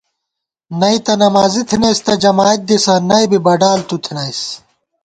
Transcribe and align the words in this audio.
نئ 0.79 0.97
تہ 1.05 1.13
نمازی 1.23 1.61
تھنَئیس 1.69 1.99
تہ 2.05 2.13
جمائید 2.23 2.61
دِسہ 2.67 2.93
نئ 3.09 3.25
بی 3.31 3.39
بڈال 3.45 3.79
تُو 3.87 3.95
تھنَئیس 4.03 4.41